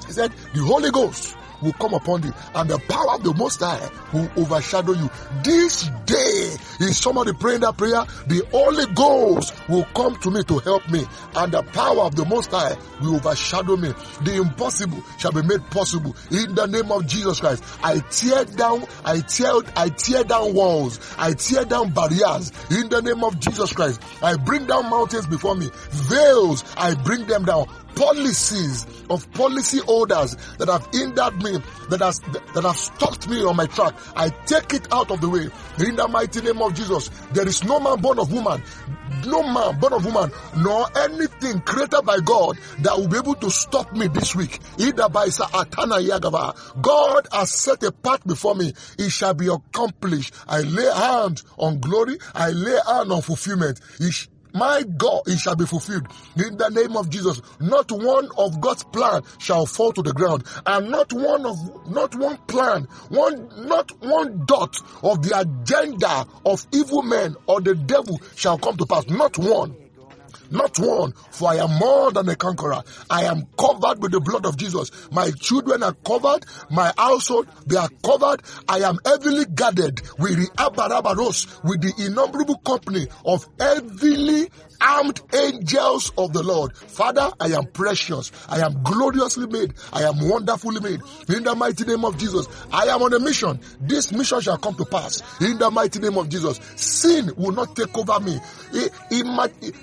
He 0.04 0.12
said, 0.12 0.32
The 0.54 0.60
Holy 0.60 0.90
Ghost 0.90 1.36
will 1.62 1.72
come 1.74 1.94
upon 1.94 2.20
thee, 2.20 2.32
and 2.54 2.68
the 2.68 2.78
power 2.88 3.14
of 3.14 3.22
the 3.22 3.32
Most 3.34 3.60
High 3.60 3.88
will 4.12 4.28
overshadow 4.36 4.92
you. 4.92 5.08
This 5.42 5.88
day, 6.06 6.56
is 6.80 6.98
somebody 6.98 7.32
praying 7.32 7.60
that 7.60 7.76
prayer? 7.76 8.04
The 8.26 8.44
Holy 8.50 8.92
Ghost 8.94 9.54
will 9.68 9.84
come 9.94 10.16
to 10.16 10.30
me 10.30 10.42
to 10.44 10.58
help 10.58 10.88
me, 10.90 11.04
and 11.36 11.52
the 11.52 11.62
power 11.62 12.00
of 12.00 12.16
the 12.16 12.24
Most 12.24 12.50
High 12.50 12.76
will 13.00 13.16
overshadow 13.16 13.76
me. 13.76 13.92
The 14.22 14.36
impossible 14.36 15.02
shall 15.18 15.32
be 15.32 15.42
made 15.42 15.64
possible 15.70 16.16
in 16.30 16.54
the 16.54 16.66
name 16.66 16.90
of 16.90 17.06
Jesus 17.06 17.40
Christ. 17.40 17.62
I 17.82 18.00
tear 18.10 18.44
down, 18.44 18.84
I 19.04 19.20
tear, 19.20 19.52
I 19.76 19.88
tear 19.88 20.24
down 20.24 20.54
walls, 20.54 20.98
I 21.18 21.32
tear 21.34 21.64
down 21.64 21.90
barriers 21.92 22.50
in 22.70 22.88
the 22.88 23.00
name 23.02 23.22
of 23.22 23.38
Jesus 23.38 23.72
Christ. 23.72 24.02
I 24.22 24.36
bring 24.36 24.66
down 24.66 24.90
mountains 24.90 25.26
before 25.26 25.54
me, 25.54 25.70
veils, 25.90 26.64
I 26.76 26.94
bring 26.94 27.26
them 27.26 27.44
down 27.44 27.68
policies 27.94 28.86
of 29.10 29.30
policy 29.32 29.78
holders 29.80 30.36
that 30.58 30.68
have 30.68 30.86
hindered 30.92 31.42
me, 31.42 31.58
that 31.90 32.00
has 32.00 32.20
that 32.20 32.64
have 32.64 32.76
stopped 32.76 33.28
me 33.28 33.44
on 33.44 33.56
my 33.56 33.66
track. 33.66 33.94
I 34.16 34.30
take 34.46 34.72
it 34.74 34.92
out 34.92 35.10
of 35.10 35.20
the 35.20 35.28
way. 35.28 35.48
In 35.86 35.96
the 35.96 36.08
mighty 36.08 36.40
name 36.40 36.60
of 36.62 36.74
Jesus, 36.74 37.10
there 37.32 37.46
is 37.46 37.64
no 37.64 37.80
man 37.80 38.00
born 38.00 38.18
of 38.18 38.32
woman, 38.32 38.62
no 39.26 39.42
man 39.42 39.78
born 39.78 39.92
of 39.92 40.04
woman, 40.04 40.30
nor 40.56 40.86
anything 40.98 41.60
created 41.60 42.02
by 42.02 42.18
God 42.20 42.58
that 42.80 42.96
will 42.96 43.08
be 43.08 43.18
able 43.18 43.34
to 43.36 43.50
stop 43.50 43.92
me 43.92 44.08
this 44.08 44.34
week. 44.34 44.58
Either 44.78 45.08
by 45.08 45.28
Atana 45.28 46.00
Yagava. 46.06 46.82
God 46.82 47.28
has 47.32 47.52
set 47.52 47.82
a 47.82 47.92
path 47.92 48.26
before 48.26 48.54
me. 48.54 48.72
It 48.98 49.10
shall 49.10 49.34
be 49.34 49.48
accomplished. 49.48 50.34
I 50.48 50.60
lay 50.62 50.90
hand 50.92 51.42
on 51.58 51.80
glory. 51.80 52.18
I 52.34 52.50
lay 52.50 52.78
hand 52.86 53.12
on 53.12 53.22
fulfillment. 53.22 53.80
It 54.00 54.12
my 54.54 54.82
God, 54.82 55.22
it 55.26 55.38
shall 55.38 55.56
be 55.56 55.66
fulfilled 55.66 56.06
in 56.36 56.56
the 56.56 56.68
name 56.68 56.96
of 56.96 57.10
Jesus. 57.10 57.40
Not 57.60 57.90
one 57.90 58.28
of 58.38 58.60
God's 58.60 58.84
plan 58.84 59.22
shall 59.38 59.66
fall 59.66 59.92
to 59.92 60.02
the 60.02 60.12
ground, 60.12 60.44
and 60.66 60.90
not 60.90 61.12
one 61.12 61.46
of 61.46 61.56
not 61.90 62.14
one 62.14 62.36
plan, 62.48 62.84
one 63.08 63.66
not 63.66 63.90
one 64.02 64.44
dot 64.46 64.76
of 65.02 65.22
the 65.22 65.38
agenda 65.38 66.26
of 66.44 66.66
evil 66.72 67.02
men 67.02 67.36
or 67.46 67.60
the 67.60 67.74
devil 67.74 68.20
shall 68.36 68.58
come 68.58 68.76
to 68.76 68.86
pass. 68.86 69.08
Not 69.08 69.38
one 69.38 69.76
not 70.52 70.78
one, 70.78 71.12
for 71.30 71.50
I 71.50 71.56
am 71.56 71.72
more 71.78 72.12
than 72.12 72.28
a 72.28 72.36
conqueror. 72.36 72.82
I 73.10 73.24
am 73.24 73.46
covered 73.58 74.00
with 74.02 74.12
the 74.12 74.20
blood 74.20 74.46
of 74.46 74.56
Jesus. 74.56 74.90
My 75.10 75.30
children 75.32 75.82
are 75.82 75.94
covered, 76.04 76.44
my 76.70 76.92
household, 76.96 77.48
they 77.66 77.76
are 77.76 77.88
covered. 78.04 78.42
I 78.68 78.78
am 78.80 78.98
heavily 79.04 79.44
guarded 79.46 80.00
with 80.18 80.36
the 80.36 80.48
Abarabaros, 80.58 81.62
with 81.64 81.80
the 81.82 81.92
innumerable 82.06 82.58
company 82.58 83.06
of 83.24 83.46
heavily 83.58 84.50
armed 84.82 85.20
angels 85.34 86.12
of 86.18 86.32
the 86.32 86.42
Lord. 86.42 86.76
Father, 86.76 87.30
I 87.40 87.48
am 87.48 87.66
precious. 87.66 88.32
I 88.48 88.60
am 88.60 88.82
gloriously 88.82 89.46
made. 89.46 89.74
I 89.92 90.02
am 90.02 90.28
wonderfully 90.28 90.80
made. 90.80 91.00
In 91.28 91.44
the 91.44 91.54
mighty 91.54 91.84
name 91.84 92.04
of 92.04 92.18
Jesus, 92.18 92.48
I 92.72 92.86
am 92.86 93.02
on 93.02 93.12
a 93.14 93.20
mission. 93.20 93.60
This 93.80 94.12
mission 94.12 94.40
shall 94.40 94.58
come 94.58 94.74
to 94.74 94.84
pass. 94.84 95.22
In 95.40 95.58
the 95.58 95.70
mighty 95.70 96.00
name 96.00 96.18
of 96.18 96.28
Jesus, 96.28 96.60
sin 96.76 97.32
will 97.36 97.52
not 97.52 97.76
take 97.76 97.96
over 97.96 98.18
me. 98.20 98.40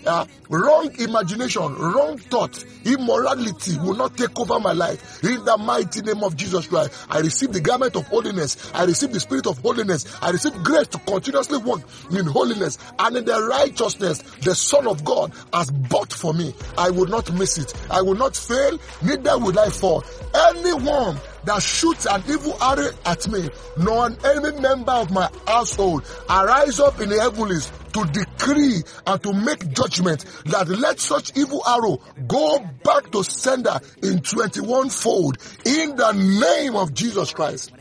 Uh, 0.06 0.26
wrong 0.50 0.92
imagination, 1.00 1.76
wrong 1.76 2.18
thought, 2.18 2.64
immorality 2.86 3.78
will 3.80 3.96
not 3.96 4.18
take 4.18 4.38
over 4.40 4.60
my 4.60 4.74
life. 4.74 5.24
In 5.24 5.44
the 5.46 5.58
mighty 5.58 6.02
name 6.02 6.24
of 6.24 6.36
Jesus 6.36 6.68
Christ, 6.68 7.08
I 7.10 7.20
receive 7.20 7.54
the 7.54 7.62
garment 7.62 7.96
of 7.96 8.08
holiness. 8.08 8.72
I 8.74 8.84
receive 8.86 9.12
the 9.12 9.20
spirit 9.20 9.48
of 9.48 9.60
holiness. 9.60 10.06
I 10.22 10.32
receive 10.32 10.54
grace 10.64 10.88
to 10.88 11.00
continuously 11.00 11.60
walk 11.60 11.82
in 12.12 12.26
holiness 12.26 12.78
and 12.98 13.16
in 13.18 13.26
the 13.26 13.42
righteousness 13.48 14.22
the 14.42 14.56
Son 14.56 14.88
of 14.90 15.06
God 15.06 15.32
has 15.54 15.72
bought 15.72 16.12
for 16.14 16.34
me. 16.34 16.54
I 16.78 16.90
will 16.90 17.08
not 17.08 17.32
miss 17.34 17.58
it. 17.58 17.74
I 17.90 18.02
will 18.02 18.16
not 18.16 18.36
fail, 18.36 18.78
neither 19.02 19.38
will 19.38 19.58
I 19.58 19.70
fall. 19.70 20.04
Anyone 20.50 21.18
that 21.46 21.62
shoots 21.64 22.06
an 22.06 22.24
evil 22.28 22.56
arrow 22.62 22.90
at 23.06 23.28
me, 23.28 23.50
nor 23.78 24.08
an 24.08 24.18
enemy 24.24 24.60
member 24.60 24.92
of 24.92 25.12
my 25.12 25.30
household, 25.48 26.06
arise 26.30 26.80
up 26.80 27.00
in 27.00 27.10
the 27.10 27.20
heavens 27.20 27.72
to 27.94 28.04
decree 28.06 28.82
and 29.08 29.24
to 29.24 29.34
make 29.34 29.72
judgment 29.74 30.26
that 30.46 30.68
let 30.68 31.00
such 31.00 31.36
evil 31.36 31.64
arrow 31.68 32.00
go 32.28 32.60
back 32.84 33.12
to 33.12 33.24
sender 33.24 33.80
in 34.04 34.22
21 34.22 34.90
fold 34.90 35.38
in 35.66 35.96
the 35.96 36.12
name 36.12 36.76
of 36.76 36.94
Jesus 36.94 37.34
Christ. 37.34 37.72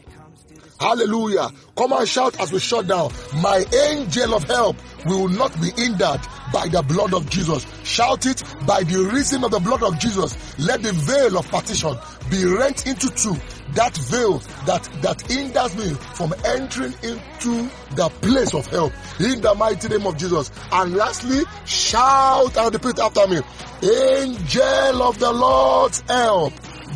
Hallelujah. 0.80 1.48
Come 1.76 1.92
and 1.92 2.08
shout 2.08 2.40
as 2.40 2.52
we 2.52 2.60
shut 2.60 2.86
down. 2.86 3.10
My 3.42 3.64
angel 3.90 4.34
of 4.34 4.44
help 4.44 4.76
will 5.06 5.28
not 5.28 5.52
be 5.60 5.70
hindered 5.70 6.20
by 6.52 6.68
the 6.68 6.82
blood 6.82 7.14
of 7.14 7.28
Jesus. 7.28 7.66
Shout 7.84 8.26
it 8.26 8.42
by 8.66 8.82
the 8.82 8.98
reason 9.12 9.44
of 9.44 9.50
the 9.50 9.60
blood 9.60 9.82
of 9.82 9.98
Jesus. 9.98 10.36
Let 10.58 10.82
the 10.82 10.92
veil 10.92 11.38
of 11.38 11.48
partition 11.48 11.96
be 12.30 12.44
rent 12.44 12.86
into 12.86 13.08
two. 13.10 13.36
That 13.74 13.96
veil 13.96 14.38
that, 14.66 14.88
that 15.02 15.20
hinders 15.30 15.76
me 15.76 15.94
from 16.14 16.32
entering 16.44 16.94
into 17.02 17.68
the 17.94 18.08
place 18.22 18.54
of 18.54 18.66
help 18.66 18.92
in 19.20 19.40
the 19.40 19.54
mighty 19.54 19.88
name 19.88 20.06
of 20.06 20.16
Jesus. 20.16 20.50
And 20.72 20.94
lastly, 20.94 21.42
shout 21.66 22.56
and 22.56 22.72
repeat 22.72 22.98
after 22.98 23.26
me. 23.26 23.40
Angel 23.82 25.02
of 25.02 25.18
the 25.18 25.32
Lord's 25.32 26.00
help, 26.02 26.52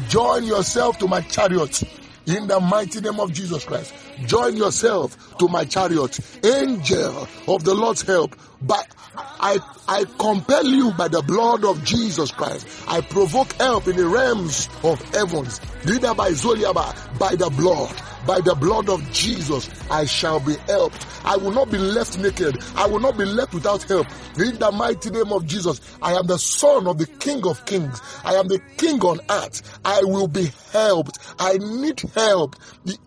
join 0.09 0.45
yourself 0.45 0.99
to 0.99 1.07
my 1.07 1.21
chariot 1.21 1.83
in 2.27 2.47
the 2.47 2.61
mighty 2.61 3.01
name 3.01 3.21
of 3.21 3.33
Jesus 3.33 3.65
Christ. 3.65 3.93
Join 4.27 4.57
yourself 4.57 5.37
to 5.39 5.49
my 5.49 5.65
chariot. 5.65 6.19
Angel 6.45 7.29
of 7.49 7.65
the 7.65 7.75
Lord's 7.75 8.03
help. 8.03 8.37
But 8.61 8.87
I, 9.17 9.59
I 9.89 10.05
compel 10.19 10.65
you 10.67 10.93
by 10.93 11.09
the 11.09 11.23
blood 11.23 11.65
of 11.65 11.83
Jesus 11.85 12.31
Christ. 12.31 12.67
I 12.89 13.01
provoke 13.01 13.53
help 13.55 13.89
in 13.89 13.97
the 13.97 14.07
realms 14.07 14.69
of 14.85 15.01
heavens. 15.15 15.61
Leader 15.85 16.15
by 16.15 16.31
Zoliaba, 16.31 17.19
by 17.19 17.35
the 17.35 17.51
blood 17.51 17.95
by 18.27 18.41
the 18.41 18.55
blood 18.55 18.89
of 18.89 19.11
Jesus, 19.13 19.69
I 19.91 20.05
shall 20.05 20.41
be 20.41 20.57
helped. 20.67 21.07
I 21.25 21.37
will 21.37 21.53
not 21.53 21.71
be 21.71 21.79
left 21.79 22.19
naked. 22.19 22.59
I 22.77 22.87
will 22.87 23.01
not 23.01 23.17
be 23.17 23.25
left 23.25 23.55
without 23.55 23.83
help. 23.85 24.07
In 24.39 24.59
the 24.59 24.73
mighty 24.73 25.11
name 25.11 25.33
of 25.33 25.47
Jesus, 25.47 25.81
I 26.01 26.15
am 26.15 26.27
the 26.27 26.39
son 26.39 26.87
of 26.87 26.99
the 26.99 27.07
King 27.07 27.47
of 27.47 27.65
Kings. 27.67 28.01
I 28.25 28.35
am 28.35 28.49
the 28.49 28.61
King 28.77 29.01
on 29.03 29.21
earth. 29.31 29.81
I 29.85 30.01
will 30.05 30.29
be 30.29 30.51
helped. 30.73 31.19
I 31.39 31.59
need 31.59 32.01
help. 32.15 32.57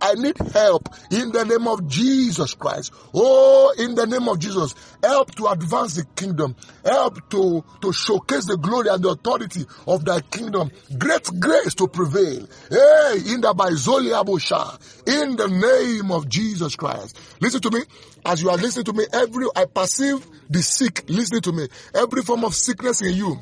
I 0.01 0.13
need 0.13 0.38
help 0.53 0.89
in 1.12 1.31
the 1.31 1.43
name 1.45 1.67
of 1.67 1.88
Jesus 1.88 2.53
Christ. 2.53 2.93
Oh, 3.13 3.74
in 3.77 3.95
the 3.95 4.05
name 4.05 4.29
of 4.29 4.39
Jesus, 4.39 4.75
help 5.08 5.36
to 5.36 5.48
advance 5.48 5.96
the 5.96 6.06
kingdom. 6.16 6.56
Help 6.84 7.30
to, 7.30 7.64
to 7.82 7.94
showcase 7.94 8.46
the 8.46 8.58
glory 8.58 8.90
and 8.90 9.04
the 9.04 9.10
authority 9.10 9.66
of 9.88 10.06
thy 10.06 10.22
kingdom. 10.22 10.72
Great 10.98 11.30
grace 11.40 11.76
to 11.76 11.88
prevail. 11.88 12.48
Hey, 12.70 13.22
in 13.34 13.42
the 13.42 13.54
Baizoli 13.56 14.12
Abusha 14.14 14.80
in 15.08 15.36
the 15.36 15.48
name 15.48 16.12
of 16.12 16.28
Jesus 16.28 16.76
Christ. 16.76 17.18
Listen 17.40 17.62
to 17.62 17.72
me. 17.72 17.82
As 18.26 18.42
you 18.42 18.50
are 18.50 18.58
listening 18.58 18.86
to 18.86 18.94
me, 18.94 19.06
every, 19.14 19.46
I 19.56 19.66
perceive 19.66 20.26
the 20.50 20.62
sick 20.62 21.04
listening 21.08 21.42
to 21.42 21.52
me. 21.52 21.68
Every 21.94 22.22
form 22.24 22.44
of 22.44 22.56
sickness 22.56 23.02
in 23.02 23.16
you 23.16 23.40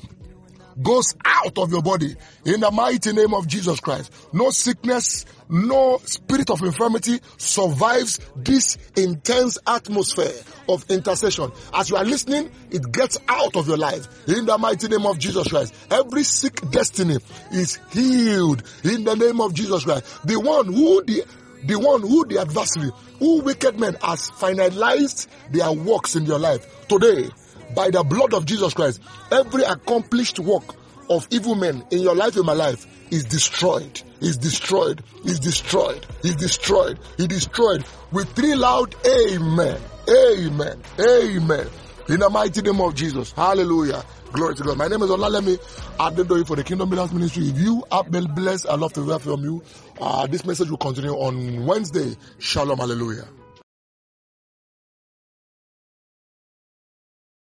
goes 0.81 1.15
out 1.25 1.57
of 1.57 1.71
your 1.71 1.81
body 1.81 2.15
in 2.45 2.59
the 2.61 2.71
mighty 2.71 3.13
name 3.13 3.33
of 3.33 3.47
Jesus 3.47 3.79
Christ. 3.79 4.11
No 4.33 4.49
sickness, 4.49 5.25
no 5.49 5.99
spirit 6.05 6.49
of 6.49 6.61
infirmity 6.61 7.19
survives 7.37 8.19
this 8.35 8.77
intense 8.95 9.57
atmosphere 9.67 10.33
of 10.67 10.85
intercession. 10.89 11.51
As 11.73 11.89
you 11.89 11.97
are 11.97 12.05
listening, 12.05 12.51
it 12.71 12.91
gets 12.91 13.17
out 13.27 13.55
of 13.55 13.67
your 13.67 13.77
life 13.77 14.07
in 14.27 14.45
the 14.45 14.57
mighty 14.57 14.87
name 14.87 15.05
of 15.05 15.19
Jesus 15.19 15.47
Christ. 15.47 15.73
Every 15.91 16.23
sick 16.23 16.59
destiny 16.71 17.17
is 17.51 17.79
healed 17.91 18.63
in 18.83 19.03
the 19.03 19.15
name 19.15 19.41
of 19.41 19.53
Jesus 19.53 19.83
Christ. 19.83 20.25
The 20.25 20.39
one 20.39 20.71
who 20.71 21.03
the 21.03 21.23
the 21.65 21.79
one 21.79 22.01
who 22.01 22.25
the 22.25 22.39
adversary, 22.39 22.91
who 23.19 23.41
wicked 23.41 23.79
men 23.79 23.95
has 24.01 24.29
finalized 24.31 25.27
their 25.51 25.71
works 25.71 26.15
in 26.15 26.25
your 26.25 26.39
life. 26.39 26.87
Today, 26.87 27.29
by 27.75 27.89
the 27.89 28.03
blood 28.03 28.34
of 28.34 28.46
Jesus 28.46 28.74
Christ, 28.74 29.01
every 29.32 29.63
accomplished 29.63 30.39
work 30.39 30.63
of 31.10 31.27
evil 31.32 31.55
men 31.55 31.84
in 31.91 32.00
your 32.00 32.15
life, 32.15 32.38
in 32.38 32.46
my 32.46 32.53
life, 32.53 32.88
is 33.12 33.25
destroyed, 33.25 34.01
is 34.22 34.38
destroyed, 34.38 35.03
is 35.25 35.39
destroyed, 35.39 36.05
is 36.24 36.36
destroyed, 36.36 37.00
is 37.17 37.27
destroyed 37.27 37.84
with 38.12 38.34
three 38.36 38.55
loud 38.55 38.96
amen, 39.05 39.79
amen, 40.10 40.82
amen. 41.00 41.67
In 42.10 42.20
the 42.20 42.29
mighty 42.29 42.62
name 42.62 42.82
of 42.82 42.96
Jesus. 42.96 43.32
Hallelujah. 43.32 44.03
Glory 44.34 44.55
to 44.55 44.63
God. 44.63 44.77
My 44.77 44.88
name 44.88 45.01
is 45.03 45.10
Olalemi 45.10 45.58
Adedoyi 45.98 46.45
for 46.45 46.58
the 46.58 46.63
Kingdom 46.63 46.89
Builders 46.89 47.13
Ministry. 47.13 47.43
If 47.47 47.58
you 47.60 47.82
have 47.91 48.12
been 48.12 48.26
blessed, 48.34 48.67
i 48.67 48.76
love 48.76 48.91
to 48.93 49.06
hear 49.06 49.19
from 49.19 49.43
you. 49.43 49.63
Uh, 50.02 50.28
this 50.28 50.43
message 50.43 50.69
will 50.69 50.78
continue 50.78 51.12
on 51.13 51.65
Wednesday. 51.65 52.17
Shalom. 52.39 52.80
Hallelujah. 52.80 53.26